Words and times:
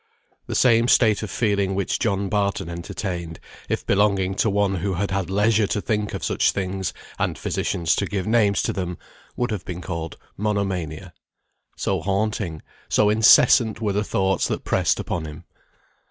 The 0.47 0.55
same 0.55 0.87
state 0.87 1.21
of 1.21 1.29
feeling 1.29 1.75
which 1.75 1.99
John 1.99 2.27
Barton 2.27 2.69
entertained, 2.69 3.39
if 3.69 3.85
belonging 3.85 4.33
to 4.37 4.49
one 4.49 4.77
who 4.77 4.95
had 4.95 5.11
had 5.11 5.29
leisure 5.29 5.67
to 5.67 5.79
think 5.79 6.15
of 6.15 6.23
such 6.23 6.49
things, 6.51 6.91
and 7.19 7.37
physicians 7.37 7.95
to 7.97 8.07
give 8.07 8.25
names 8.25 8.63
to 8.63 8.73
them, 8.73 8.97
would 9.35 9.51
have 9.51 9.63
been 9.63 9.79
called 9.79 10.17
monomania; 10.35 11.13
so 11.77 12.01
haunting, 12.01 12.63
so 12.89 13.11
incessant, 13.11 13.79
were 13.79 13.93
the 13.93 14.03
thoughts 14.03 14.47
that 14.47 14.63
pressed 14.63 14.99
upon 14.99 15.25
him. 15.25 15.43